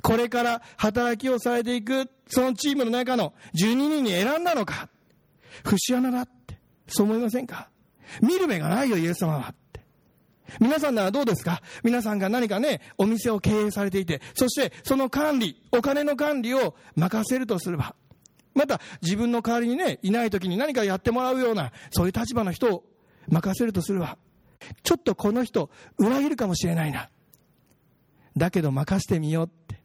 [0.00, 4.88] これから働きをされていく、そのチームの中の12人に選んだのか？
[5.64, 7.68] 節穴だって、そう思いませんか？
[8.22, 9.54] 見る目がないよ、イエス様は。
[10.60, 11.62] 皆さんならどうですか？
[11.82, 17.94] 皆さんが何かね、お店を経営されていて、そしてその管理、お金の管理を任せるとすれば、
[18.54, 22.84] また自分の代わりにね、いない時に何かやってもらうような、そういう立場の人を
[23.28, 24.16] 任せるとすれば、
[24.82, 27.10] ちょっとこの人、裏切るかもしれないな。
[28.36, 29.80] だけど任してみようって。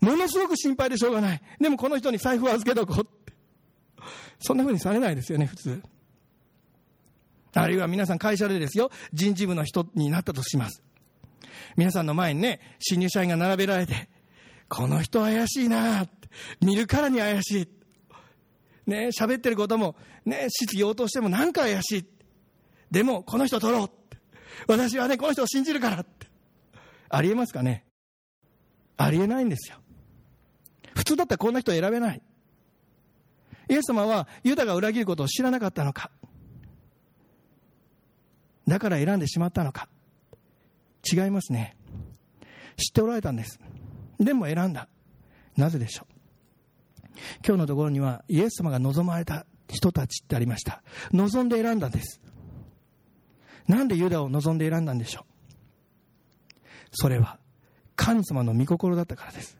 [0.00, 1.42] ものすごく心配でしょうがない。
[1.60, 3.32] でもこの人に財布を預けとこうって。
[4.40, 5.82] そんな風にされないですよね、普通。
[7.54, 10.82] あるいは皆さん会社でですよ、人事部の人になったとします。
[11.76, 14.08] 皆さんの前にね、新入社員が並べられて、
[14.68, 16.06] この人怪しいな
[16.60, 17.68] 見るからに怪しい。
[18.86, 22.06] ね、喋ってることも、ね、質疑応答してもなんか怪しい。
[22.90, 23.90] でも、この人取ろう。
[24.66, 26.04] 私はね、この人を信じるから。
[27.10, 27.84] ありえますかね？
[28.96, 29.76] ありえないんですよ。
[30.94, 32.22] 普通だったらこんな人選べない。
[33.68, 36.10] イエス様はユダが裏切ることを知らなかったのか。
[38.66, 39.88] だから選んでしまったのか。
[41.10, 41.76] 違いますね。
[42.76, 43.58] 知っておられたんです。
[44.18, 44.88] でも選んだ。
[45.56, 46.12] なぜでしょう。
[47.46, 50.82] 今日のところにはイエス様が望まれた人たちってありました。
[51.12, 52.20] 望んで選んだんです。
[53.66, 55.24] なんでユダを望んで選んだんでしょう
[56.90, 57.38] それは
[57.94, 59.58] 神様の御心だったからです。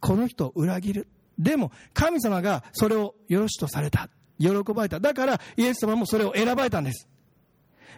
[0.00, 1.08] この人を裏切る。
[1.38, 4.08] でも神様がそれをよろしとされた。
[4.38, 4.98] 喜ばれた。
[5.00, 7.08] だからイエス様もそれを選ばれたんです。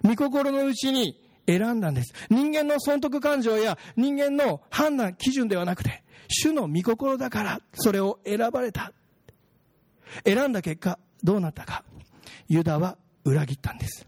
[0.02, 2.14] 御心のうちに選んだんです。
[2.30, 8.92] 人間の損得感情や人間の判断基準ではなくて、主の御心だからそれを選ばれた。
[10.24, 11.85] 選んだ結果、どうなったか。
[12.48, 14.07] ユダは裏切ったんです。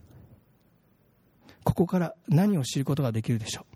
[1.67, 3.67] ここから何を知ることができるでしょ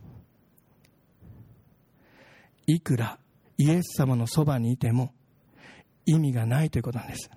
[2.68, 3.18] ういくら
[3.58, 5.12] イエス様のそばにいても
[6.06, 7.28] 意味がないということなんです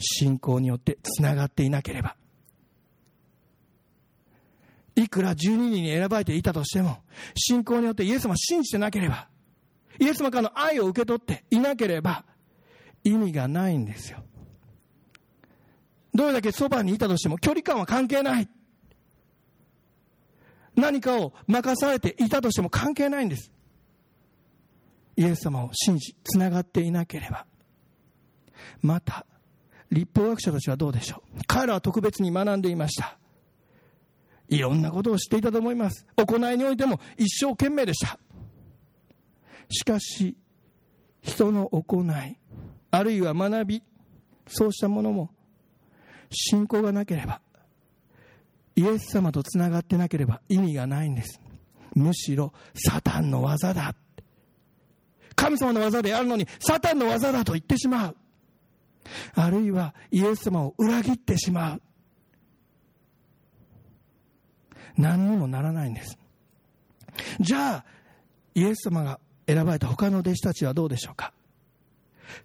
[0.00, 2.16] 信仰によってつながっていなければ
[4.96, 6.98] いくら12人に選ばれていたとしても
[7.36, 9.28] 信仰によってイエス様を信じてなければ
[10.00, 12.24] イエス様からの愛を受け取っていなければ
[13.04, 14.18] 意味がないんですよ
[16.14, 18.48] どれだけそばにいたとしても距離感は関係ない
[20.76, 23.50] 何かを任されていたとしても関係ないんです。
[25.16, 27.46] イエス様を信じ、つながっていなければ。
[28.82, 29.26] また、
[29.90, 33.18] 立法学者たちはどうでしょう彼らは特別に学んでいました。
[34.48, 36.06] いろんなことを知っていたと思います。
[36.16, 38.18] 行いにおいても一生懸命でした。
[39.68, 40.36] しかし、
[41.22, 42.38] 人の行い、
[42.90, 43.82] あるいは学び、
[44.46, 45.30] そうしたものも
[46.30, 47.40] 信仰がなければ
[48.76, 51.40] イエス様とつながってなければ意味がないんです。
[51.94, 53.94] むしろ、サタンの技だ。
[55.34, 58.16] 神様の技であるのに、サタンの技だと言ってしまう。
[59.34, 61.82] あるいは、イエス様を裏切ってしまう。
[64.96, 66.18] 何にもならないんです。
[67.40, 67.84] じゃあ、
[68.54, 71.32] イエス様が選ばれた他の弟子たちはどうでしょうか？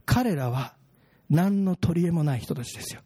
[0.05, 0.75] 彼らは
[1.29, 3.01] 何の取り柄もない人たちですよ。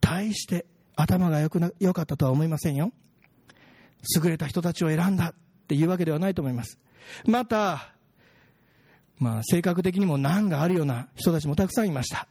[0.00, 2.92] 対して頭が良くな良かったとは思いませんよ。
[4.16, 5.34] 優れた人たちを選んだっ
[5.66, 6.78] ていうわけではないと思います。
[7.26, 7.94] また、
[9.18, 12.28] まあ、性格的にも難があるような人たちもたくさんいました。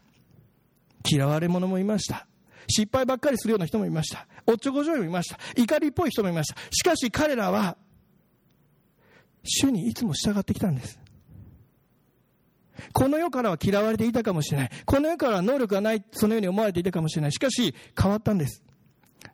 [1.10, 2.28] 嫌われ者もいました。
[2.68, 4.28] 失敗ばっかりするような人もいました。
[4.46, 5.40] おっちょこちょいもいました。
[5.56, 6.60] 怒りっぽい人もいました。
[6.72, 7.78] しかし彼らは、
[9.44, 11.00] 主にいつも従ってきたんです。
[12.94, 14.70] この世からは嫌われていたかもしれない。
[14.86, 17.32] この世からは能力がない、そのように思われていたかもしれない。
[17.32, 18.64] しかし、変わったんです。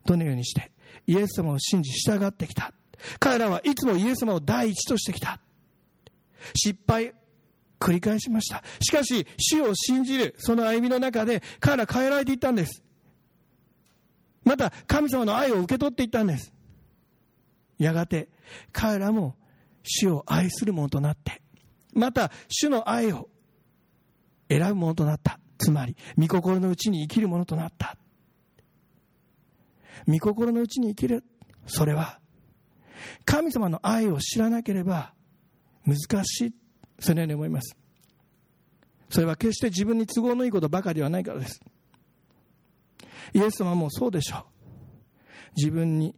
[0.05, 0.71] どのようにして、
[1.07, 2.73] イエス様を信じ従ってきた。
[3.19, 5.39] 彼らはいつもイエス様を第一としてきた。
[6.55, 7.13] 失敗、
[7.79, 8.63] 繰り返しました。
[8.79, 12.81] しかし、主を信じる、その歩みの中で、彼ら変えられていったんです。
[14.43, 16.53] また、神様の愛を受け取っていったんです。
[17.77, 18.29] やがて、
[18.71, 19.35] 彼らも
[19.83, 21.41] 主を愛する者となって、
[21.93, 23.29] また、主の愛を
[24.49, 25.39] 選ぶ者となった。
[25.57, 27.97] つまり、御心のうちに生きる者となった。
[30.07, 31.23] 御心のうちに生きる。
[31.65, 32.19] それは、
[33.25, 35.13] 神様の愛を知らなければ
[35.85, 36.53] 難しい。
[36.99, 37.75] そのように思います。
[39.09, 41.61] それは決して自分に都合のいいことばかりではないからです。
[43.33, 44.43] イエス様もそうでしょう。
[45.55, 46.15] 自分に、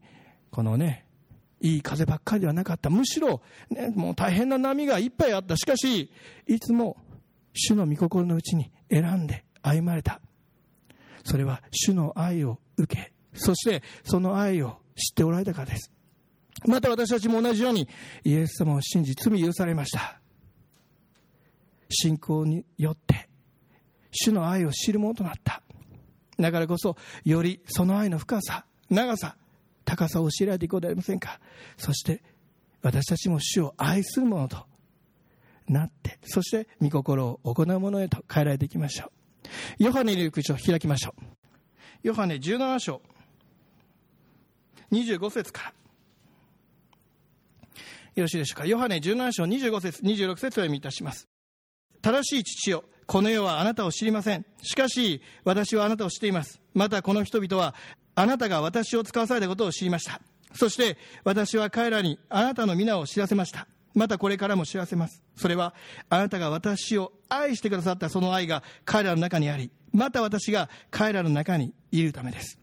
[0.52, 1.06] このね、
[1.62, 2.90] いい風ばっかりではなかった。
[2.90, 5.58] むしろ、ね、もう大変な波がいっぱいあった。
[5.58, 6.12] しかし、
[6.48, 6.98] いつも
[7.54, 10.22] 主の御心のうちに選んで歩まれた。
[11.24, 15.92] それは主の愛を受け、そしてその愛を知っておられたからです。
[16.68, 17.88] また私たちも同じように
[18.24, 20.20] イエス様を信じ罪許されました。
[21.90, 23.28] 信仰によって
[24.12, 25.62] 主の愛を知るものとなった。
[26.40, 29.38] だからこそ、よりその愛の深さ、長さ、
[29.86, 31.40] 高さを教えられていこうではありませんか？
[31.78, 32.24] そして、
[32.82, 34.66] 私たちも主を愛するものと
[35.68, 39.12] なって、そして御心を行うものへと変えられていきましょ
[39.80, 39.84] う。
[39.84, 41.24] ヨハネに口を開きましょう。
[42.04, 43.02] ヨハネ17章、
[44.92, 45.74] 25節から。
[48.16, 48.66] よろしいでしょうか？
[48.66, 51.28] ヨハネ17章25節、26節を読みいたします。
[52.02, 54.46] 正しい父よ、この世はあなたを知りません。
[54.62, 56.60] しかし、私はあなたを知っています。
[56.74, 57.76] またこの人々は、
[58.16, 60.22] あなたが私を使わされたことを知りました。
[60.54, 63.68] そして、私は彼らにあなたの皆を知らせました。
[63.94, 65.22] またこれからも知らせます。
[65.36, 65.76] それは、
[66.10, 72.60] あなたが私を愛してくださったその愛が彼らの中にあり、また私が彼らの中にいるためです。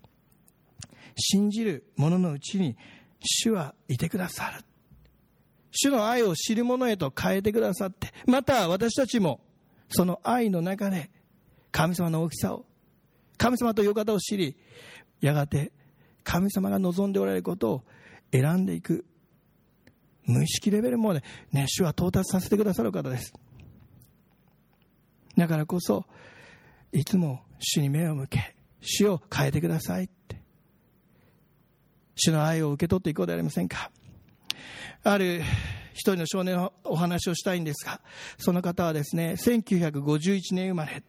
[1.16, 2.76] 信じる者のうちに、
[3.20, 4.64] 主はいてくださる。
[5.70, 9.40] 主の愛を知る者へと変えてくださって、また私たちも
[9.92, 11.10] その愛の中で
[11.70, 12.64] 神様の大きさを、
[13.38, 14.56] 神様という方を知り、
[15.20, 15.72] やがて
[16.24, 17.84] 神様が望んでおられることを
[18.32, 19.04] 選んでいく。
[20.24, 23.32] 無意識レベルまで、ね、主は到達させてくださる方です。
[25.36, 26.04] だからこそ、
[26.92, 30.40] いつも主に目を向け、主を変えてくださいって。
[32.14, 33.90] 主の愛を受け取っていこうではありませんか。
[35.02, 35.42] ある
[35.94, 38.00] 一人の少年のお話をしたいんですが、
[38.38, 41.02] その方はですね、1951年生まれ、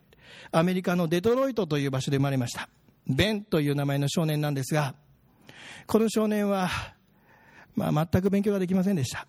[0.52, 2.70] アメリカのデトロイトという場所で生まれました。
[3.08, 4.96] ベンという名前の少年なんですが、
[5.88, 6.70] この少年は、
[7.76, 9.28] まあ、全く勉強ができませんでした。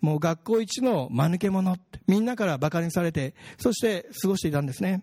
[0.00, 5.02] もう学校一の間抜け者みんなから馬鹿にされて、そして過ごしていたんですね。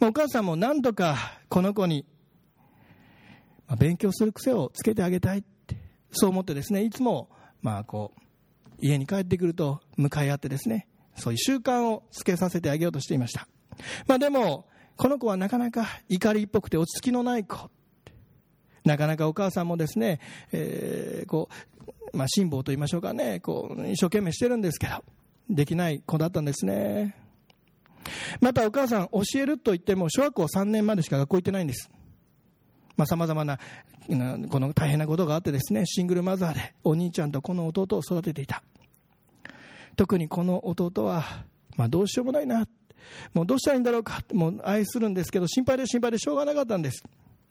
[0.00, 1.16] お母さんも何とか
[1.48, 2.04] この子に、
[3.66, 5.76] まあ勉強する癖をつけてあげたいって、
[6.12, 7.28] そう思ってですね、いつも、
[7.62, 8.20] まあこう、
[8.80, 13.48] 家に帰ってくると向かい合ってですね、そういう習慣をつけさせてあげようとしていました。
[14.06, 17.70] まあでも、この子はなかなか怒りっぽくて落ち着きのない子。
[18.84, 20.20] なかなかお母さんもですね、
[20.52, 21.48] えー、こ
[22.12, 25.04] う、まあ辛抱と言いましょうかね、こう、一生懸命してるんですけど、
[25.50, 27.16] できない子だったんですね。
[28.40, 31.90] またお母さん、教えると言っても、小学校3年までしか学校行ってないんです。
[32.96, 33.58] ま、様々な、
[34.50, 38.62] この大変なことがあってですね、シングルマザーでお兄ちゃんとこの弟を育てていた。
[39.96, 41.24] 特にこの弟は、
[41.76, 42.66] まあ、どうしようもないな。
[43.34, 44.22] もうどうしたらいいんだろうか。
[44.32, 47.04] もう愛するんですけど、心配で心配でしょうがなかったんです。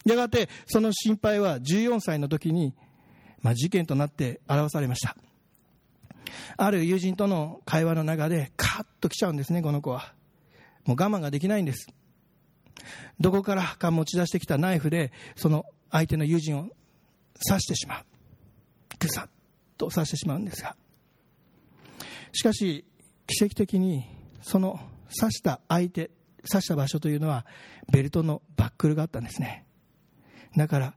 [0.05, 2.73] やがて、その心配は14歳の時に、
[3.41, 5.15] まあ、事件となって表されました。
[6.57, 10.13] ある友人との会話の中で、カッと来ちゃうんですね、この子は。
[10.85, 11.87] もう我慢ができないんです。
[13.19, 16.69] どこからか持ち出してきたナイフで、その相手の友人を
[17.47, 18.05] 刺してしまう。
[18.99, 19.29] ぐさっ
[19.77, 20.75] と刺してしまうんですが。
[22.31, 22.85] しかし、
[23.27, 24.05] 奇跡的に、
[24.41, 24.79] その
[25.19, 26.11] 刺した相手、
[26.49, 27.45] 刺した場所というのは、
[27.91, 29.65] ベルトのバックルがあったんですね。
[30.55, 30.93] だから、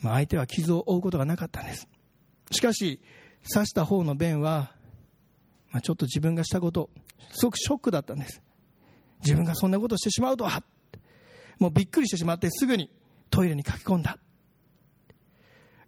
[0.00, 1.88] まあ、相手は傷を負うことがなかったんです。
[2.50, 3.00] しかし、
[3.52, 4.72] 刺した方の弁は、
[5.70, 6.90] まあ、ちょっと自分がしたこと、
[7.32, 8.42] すごくショックだったんです。
[9.24, 10.62] 自分がそんなことをしてしまうとは。
[11.58, 12.90] もうびっくりしてしまってすぐに
[13.30, 14.18] トイレに書き込んだ。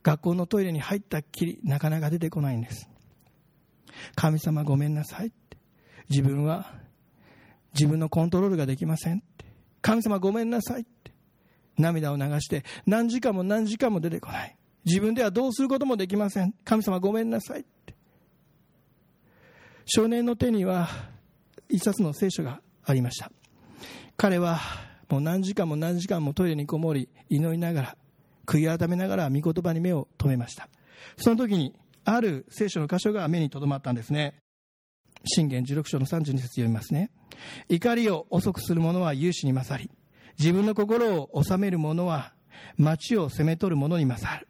[0.03, 2.89] 学校のトイレに入ったっきりなかなか出てこないんです。
[4.15, 5.59] 神様ごめんなさいって。
[6.09, 6.73] 自分は
[7.75, 9.45] 自分のコントロールができませんって。
[9.83, 11.13] 神様ごめんなさいって。
[11.77, 14.57] 涙を流して何時間も何時間も出てこない。
[14.85, 16.55] 自分ではどうすることもできません。
[16.65, 17.95] 神様ごめんなさいって。
[19.85, 20.89] 少年の手には
[21.69, 23.31] 一冊の聖書がありました。
[24.17, 24.59] 彼は
[25.09, 27.97] もう何時間も何時間もトイレにこもり、祈りながら、
[28.47, 30.69] 悔い改めながら御言葉に目を留めました。
[31.17, 34.35] その時に、ある聖書の箇所が目に留まったんですね。
[35.25, 37.11] 信玄16章の32節読みますね。
[37.69, 39.91] 怒りを遅くする者は勇士に勝り
[40.39, 42.33] 自分の心を治める者は
[42.77, 44.49] 町を攻め取る者に勝る。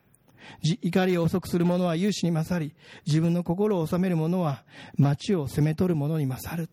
[0.62, 2.74] 怒りを遅くする者は勇士に勝り
[3.06, 4.64] 自分の心を治める者は
[4.96, 6.70] 町を攻め取る者に勝る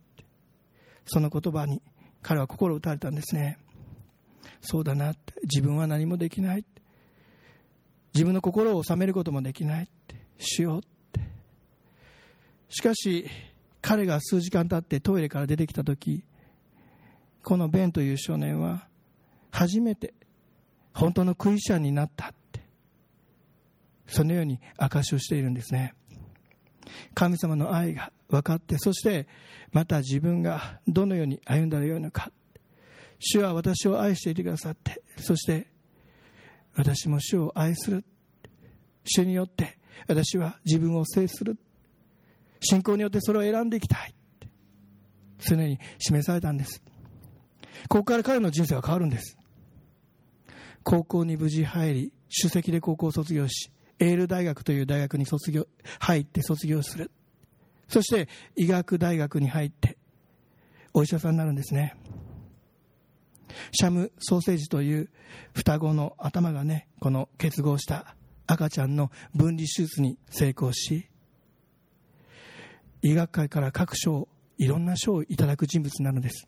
[1.06, 1.82] その言葉に
[2.22, 3.58] 彼は心を打たれたんですね。
[4.66, 5.34] そうだなって。
[5.44, 6.66] 自分は何もできない
[8.14, 10.16] 自分の心を治めることもできないって。
[10.38, 11.22] しようって。
[12.70, 13.28] しかし
[13.82, 16.24] 彼が数時間経ってトイレから出てきた時
[17.44, 18.88] このベンという少年は
[19.52, 20.14] 初めて
[20.94, 22.36] 本当のクリスチャンになったって。
[24.08, 25.94] そのように証しをしているんですね。
[27.14, 29.28] 神様の愛が分かってそして
[29.72, 32.32] また自分がどのように歩んだらよいのか。
[33.20, 35.68] 主は私を愛していてくださってそして
[36.76, 38.06] 私も主を愛する。
[39.06, 41.58] 主によって私は自分を制する。
[42.60, 44.14] 信仰によってそれを選んでいきたい。
[45.40, 46.82] 常に示されたんです。
[47.88, 49.38] ここから彼の人生は変わるんです。
[50.84, 55.68] 高校に無事入り首席で高校を卒業しエール大学という大学に卒業
[56.00, 57.12] 入って卒業する。
[57.88, 59.98] そして医学大学に入って
[60.94, 61.96] お医者さんになるんですね。
[63.72, 65.10] シャムソーセージという
[65.54, 68.16] 双子の頭がねこの結合した
[68.48, 71.08] 赤ちゃんの分離手術に成功し
[73.02, 74.28] 医学界から各賞
[74.58, 76.48] いろんな賞をいただく人物なのです。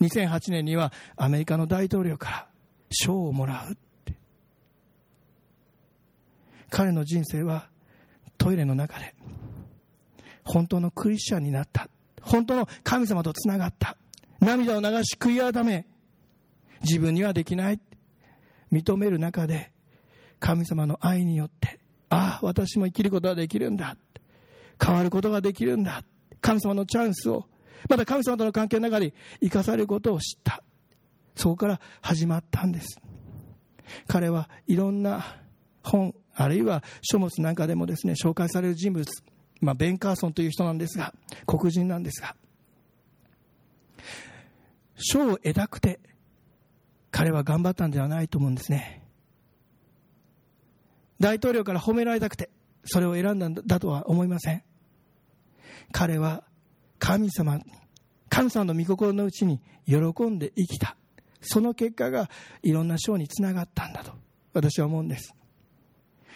[0.00, 2.48] 2008年にはアメリカの大統領から
[2.90, 4.14] 賞をもらうって。
[6.70, 7.68] 彼の人生は
[8.38, 9.14] トイレの中で
[10.44, 11.88] 本当のクリスチャンになった。
[12.22, 13.96] 本当の神様とつながった。
[14.40, 15.86] 涙を流し悔い改め
[16.82, 17.80] 自分にはできない。
[18.72, 19.70] 認める中で
[20.40, 21.78] 神様の愛によって
[22.10, 23.96] ああ私も生きることができるんだ。
[24.84, 26.02] 変わることができるんだ。
[26.40, 27.46] 神様のチャンスを
[27.88, 30.62] また神様との関係の中で生かされることを知った。
[31.34, 33.00] そこから始まったんです。
[34.06, 35.24] 彼はいろんな
[35.82, 39.06] 本あるいは書物なんかでもですね紹介される人物、
[39.60, 41.14] まあ、ベン・カーソンという人なんですが
[41.46, 42.36] 黒人なんですが
[44.96, 46.00] 賞を得たくて
[47.16, 49.02] 彼は頑張ったんではないと思うんですね。
[51.18, 52.50] 大統領から褒められたくて
[52.84, 54.62] それを選んだんだとは思いません。
[55.92, 56.44] 彼は
[56.98, 57.58] 神様
[58.28, 60.94] 神様の御心のうちに喜んで生きた。
[61.40, 62.28] その結果が
[62.62, 64.12] いろんな賞につながったんだと
[64.52, 65.34] 私は思うんです。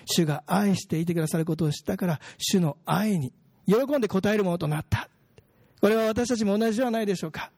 [0.07, 3.35] 主が愛していてくださることを知ったから主の愛に
[3.67, 5.11] 喜んで応えるものとなった。
[5.83, 7.53] これは私たちも同じではないでしょうか。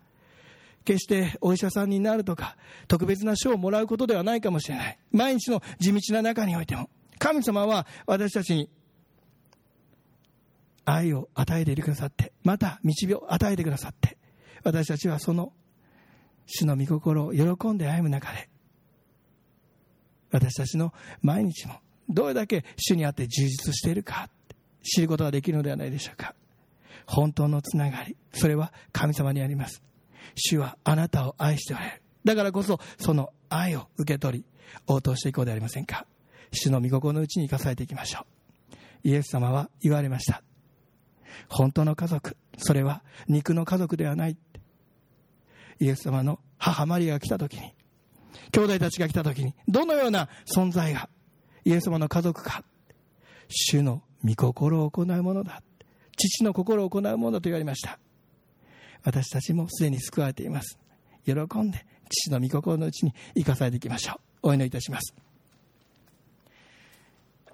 [0.85, 2.57] 決してお医者さんになるとか
[2.89, 4.99] 特別な賞をもらうことではないかもしれない。
[5.11, 6.91] 毎日の地道な中においても。
[7.19, 8.69] 神様は私たちに
[10.85, 14.19] 愛を与えていてくださってまた導を与えてくださって
[14.65, 15.53] 私たちはその
[16.47, 18.49] 主の御心を喜んで歩む中で
[20.33, 21.75] 私たちの毎日も
[22.09, 24.29] どれだけ主にあって充実しているか
[24.83, 26.35] 知ることができるのではないでしょうか。
[27.07, 29.83] 本当のつながりそれは神様にあります。
[30.35, 32.03] 主はあなたを愛しておられる。
[32.25, 34.45] だからこそその愛を受け取り
[34.87, 36.07] 応答していこうではありませんか。
[36.53, 38.27] 主の御心のうちに生かされていきましょ
[39.05, 39.09] う。
[39.09, 40.43] イエス様は言われました。
[41.49, 44.37] 本当の家族それは肉の家族ではない。
[45.81, 47.75] イエス様の母マリアが来た時に
[48.53, 51.09] 兄弟たちが来た時にどのような存在が
[51.65, 52.65] イエス様の家族か。
[53.49, 55.63] 主の御心を行うものだ。
[56.17, 57.99] 父の心を行うものだと言われました。
[59.05, 60.79] 私たちもすでに救われています。
[61.25, 64.49] 喜んで父の御心のうちに生かされていきましょう。
[64.49, 65.15] お祈りいたします。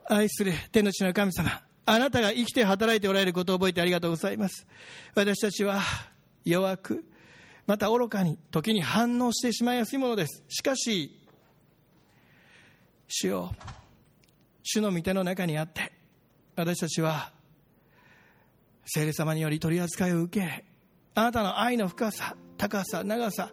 [0.06, 4.66] 愛する天の地の神様あなたが生きて働いておられることを覚えてありがとうございます。
[5.14, 5.80] 私たちは
[6.44, 7.04] 弱く
[7.66, 10.42] また愚かに時に反応してしまいやすいものです。
[10.48, 11.18] しかし
[13.06, 13.52] 主よ
[14.62, 15.92] 主の御手の中にあって
[16.56, 17.32] 私たちは
[18.84, 20.64] 聖霊様により取り扱いを受け
[21.14, 23.52] あなたの愛の深さ高さ長さ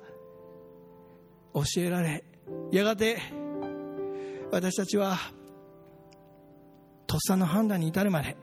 [1.54, 2.24] 教えられ
[2.72, 3.18] やがて
[4.52, 5.18] 私たちは
[7.08, 8.36] とっさの判断に至るまで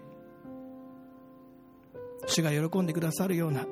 [2.27, 3.67] 主が喜んでくださるような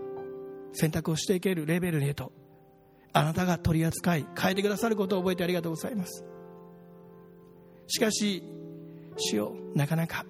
[0.73, 2.33] 選択をしていけるレベルへと
[3.13, 6.25] あなたが取り扱い変えてくださることを覚えてありがとうございます。
[7.89, 8.45] しかし
[9.17, 10.25] 主よなかなか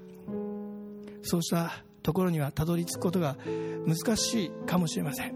[1.23, 3.36] そうしたところにはたどり着くことが
[3.86, 5.34] 難しいかもしれません。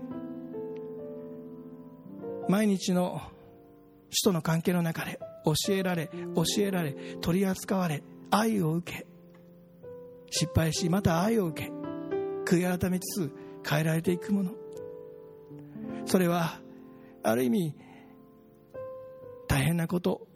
[2.48, 3.22] 毎日の
[4.10, 9.06] 主との関係の中で教えられ教えられ取り扱われ愛を受け
[10.30, 11.72] 失敗しまた愛を受け
[12.44, 13.32] 悔い改めつつ
[13.68, 14.52] 変えられていくもの。
[16.06, 16.60] それは
[17.22, 17.74] ある意味
[19.48, 20.26] 大変なこと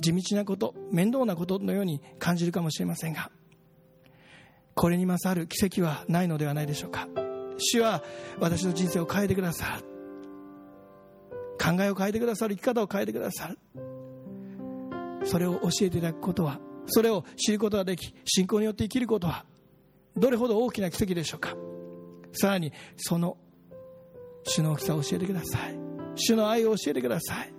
[0.00, 3.30] 地道なこと面倒なことのように感じるかもしれませんが
[4.80, 7.06] これに勝る奇跡はないのではないでしょうか。
[7.58, 8.02] 主は
[8.38, 9.84] 私の人生を変えてくださる。
[11.62, 12.54] 考えを変えてくださる。
[12.56, 13.58] 生き方を変えてくださる。
[15.24, 19.44] それを教えていただくことはそれを知ることができ信仰によって生きることは
[20.16, 21.54] どれほど大きな奇跡でしょうか。
[22.32, 23.36] さらにその
[24.44, 25.78] 主の大きさを教えてください。
[26.14, 27.52] 主の愛を教えてください。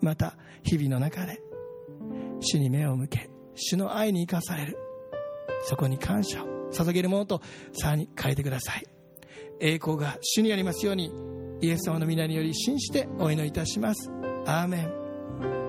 [0.00, 1.38] また日々の中で
[2.40, 4.78] 主に目を向け主の愛に生かされる。
[5.64, 7.40] そこに感謝を捧げるものと
[7.72, 8.86] さらに変えてください。
[9.60, 11.10] 栄光が主にありますように
[11.60, 14.10] イエス様の皆により信じてお祈りいたします。
[14.46, 15.65] アーメン。